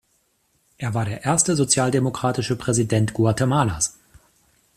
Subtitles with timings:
[0.79, 3.99] Er war der erste sozialdemokratische Präsident Guatemalas.